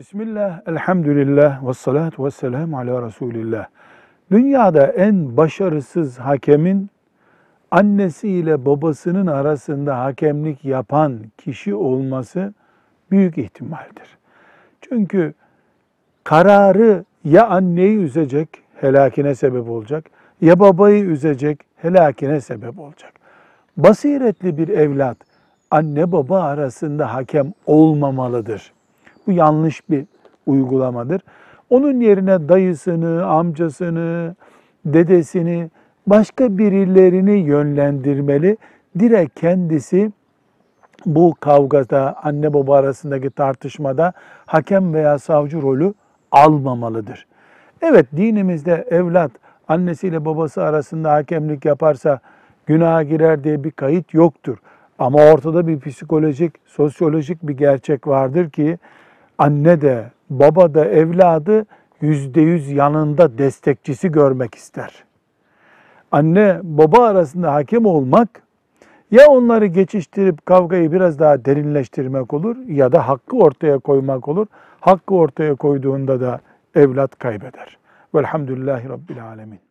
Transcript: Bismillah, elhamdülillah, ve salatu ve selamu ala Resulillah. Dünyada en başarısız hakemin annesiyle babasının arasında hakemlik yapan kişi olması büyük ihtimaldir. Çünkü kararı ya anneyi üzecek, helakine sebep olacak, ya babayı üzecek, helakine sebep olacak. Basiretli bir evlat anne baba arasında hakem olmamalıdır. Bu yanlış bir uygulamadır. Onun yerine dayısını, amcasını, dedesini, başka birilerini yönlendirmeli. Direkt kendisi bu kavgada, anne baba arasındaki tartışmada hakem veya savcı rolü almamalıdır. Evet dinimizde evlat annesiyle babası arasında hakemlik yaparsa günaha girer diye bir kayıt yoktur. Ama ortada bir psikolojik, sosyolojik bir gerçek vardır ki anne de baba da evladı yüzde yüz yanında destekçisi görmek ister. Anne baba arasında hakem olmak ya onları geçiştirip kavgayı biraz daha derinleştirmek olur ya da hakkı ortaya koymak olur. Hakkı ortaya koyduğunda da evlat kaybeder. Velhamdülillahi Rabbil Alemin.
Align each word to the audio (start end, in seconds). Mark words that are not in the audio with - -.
Bismillah, 0.00 0.60
elhamdülillah, 0.66 1.68
ve 1.68 1.74
salatu 1.74 2.24
ve 2.24 2.30
selamu 2.30 2.78
ala 2.78 3.06
Resulillah. 3.06 3.66
Dünyada 4.30 4.86
en 4.86 5.36
başarısız 5.36 6.18
hakemin 6.18 6.90
annesiyle 7.70 8.66
babasının 8.66 9.26
arasında 9.26 9.98
hakemlik 9.98 10.64
yapan 10.64 11.18
kişi 11.38 11.74
olması 11.74 12.54
büyük 13.10 13.38
ihtimaldir. 13.38 14.18
Çünkü 14.80 15.34
kararı 16.24 17.04
ya 17.24 17.46
anneyi 17.46 17.98
üzecek, 17.98 18.48
helakine 18.74 19.34
sebep 19.34 19.68
olacak, 19.68 20.04
ya 20.40 20.60
babayı 20.60 21.04
üzecek, 21.04 21.60
helakine 21.76 22.40
sebep 22.40 22.78
olacak. 22.78 23.12
Basiretli 23.76 24.58
bir 24.58 24.68
evlat 24.68 25.16
anne 25.70 26.12
baba 26.12 26.42
arasında 26.42 27.14
hakem 27.14 27.52
olmamalıdır. 27.66 28.72
Bu 29.26 29.32
yanlış 29.32 29.90
bir 29.90 30.04
uygulamadır. 30.46 31.20
Onun 31.70 32.00
yerine 32.00 32.48
dayısını, 32.48 33.26
amcasını, 33.26 34.36
dedesini, 34.84 35.70
başka 36.06 36.58
birilerini 36.58 37.38
yönlendirmeli. 37.38 38.56
Direkt 38.98 39.40
kendisi 39.40 40.12
bu 41.06 41.34
kavgada, 41.40 42.16
anne 42.22 42.54
baba 42.54 42.76
arasındaki 42.76 43.30
tartışmada 43.30 44.12
hakem 44.46 44.94
veya 44.94 45.18
savcı 45.18 45.62
rolü 45.62 45.94
almamalıdır. 46.32 47.26
Evet 47.82 48.06
dinimizde 48.16 48.86
evlat 48.90 49.30
annesiyle 49.68 50.24
babası 50.24 50.62
arasında 50.62 51.12
hakemlik 51.12 51.64
yaparsa 51.64 52.20
günaha 52.66 53.08
girer 53.08 53.44
diye 53.44 53.64
bir 53.64 53.70
kayıt 53.70 54.14
yoktur. 54.14 54.58
Ama 54.98 55.18
ortada 55.18 55.66
bir 55.66 55.80
psikolojik, 55.80 56.52
sosyolojik 56.66 57.42
bir 57.42 57.56
gerçek 57.56 58.06
vardır 58.06 58.50
ki 58.50 58.78
anne 59.40 59.80
de 59.80 60.10
baba 60.30 60.74
da 60.74 60.84
evladı 60.84 61.66
yüzde 62.00 62.40
yüz 62.40 62.70
yanında 62.70 63.38
destekçisi 63.38 64.12
görmek 64.12 64.54
ister. 64.54 65.04
Anne 66.12 66.60
baba 66.62 67.06
arasında 67.06 67.54
hakem 67.54 67.86
olmak 67.86 68.42
ya 69.10 69.26
onları 69.26 69.66
geçiştirip 69.66 70.46
kavgayı 70.46 70.92
biraz 70.92 71.18
daha 71.18 71.44
derinleştirmek 71.44 72.34
olur 72.34 72.56
ya 72.68 72.92
da 72.92 73.08
hakkı 73.08 73.36
ortaya 73.36 73.78
koymak 73.78 74.28
olur. 74.28 74.46
Hakkı 74.80 75.14
ortaya 75.14 75.54
koyduğunda 75.54 76.20
da 76.20 76.40
evlat 76.74 77.18
kaybeder. 77.18 77.78
Velhamdülillahi 78.14 78.88
Rabbil 78.88 79.24
Alemin. 79.24 79.69